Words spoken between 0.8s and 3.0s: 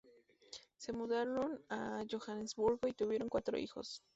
mudaron a Johannesburgo y